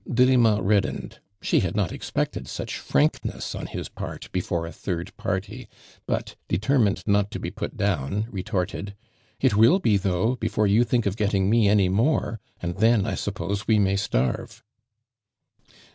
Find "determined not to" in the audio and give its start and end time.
6.47-7.39